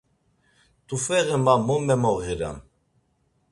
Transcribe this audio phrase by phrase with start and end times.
[0.87, 2.57] T̆ufeği ma mo memoğiram.